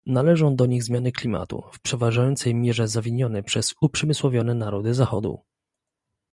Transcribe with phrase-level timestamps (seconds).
[0.05, 5.41] Należą do nich zmiany klimatu- w przeważającej mierze zawinione przez uprzemysłowione narody Zachodu